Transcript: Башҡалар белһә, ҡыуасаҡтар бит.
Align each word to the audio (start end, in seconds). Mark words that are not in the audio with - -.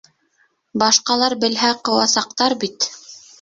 Башҡалар 0.83 1.35
белһә, 1.43 1.69
ҡыуасаҡтар 1.91 2.57
бит. 2.65 2.89